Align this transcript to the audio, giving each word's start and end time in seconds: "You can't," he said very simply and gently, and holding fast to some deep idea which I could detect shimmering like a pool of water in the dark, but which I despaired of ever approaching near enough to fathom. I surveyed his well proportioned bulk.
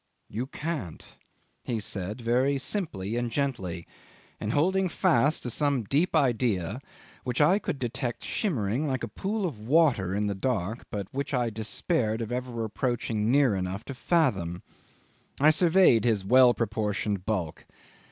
"You 0.29 0.47
can't," 0.47 1.19
he 1.61 1.79
said 1.79 2.21
very 2.21 2.57
simply 2.57 3.17
and 3.17 3.29
gently, 3.29 3.85
and 4.39 4.51
holding 4.51 4.89
fast 4.89 5.43
to 5.43 5.51
some 5.51 5.83
deep 5.83 6.15
idea 6.15 6.81
which 7.23 7.39
I 7.39 7.59
could 7.59 7.77
detect 7.77 8.23
shimmering 8.23 8.87
like 8.87 9.03
a 9.03 9.07
pool 9.07 9.45
of 9.45 9.59
water 9.59 10.15
in 10.15 10.25
the 10.25 10.33
dark, 10.33 10.87
but 10.89 11.05
which 11.13 11.35
I 11.35 11.51
despaired 11.51 12.19
of 12.19 12.31
ever 12.31 12.63
approaching 12.63 13.29
near 13.29 13.55
enough 13.55 13.85
to 13.85 13.93
fathom. 13.93 14.63
I 15.39 15.51
surveyed 15.51 16.03
his 16.03 16.25
well 16.25 16.55
proportioned 16.55 17.27
bulk. 17.27 17.67